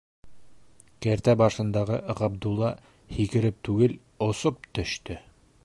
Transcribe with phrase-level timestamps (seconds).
[1.05, 2.71] Кәртә башындағы Ғабдулла
[3.19, 3.95] һикереп түгел,
[4.29, 5.23] осоп төштө.